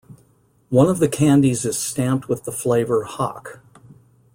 [0.69, 3.59] One of the candies is stamped with the flavour Hock.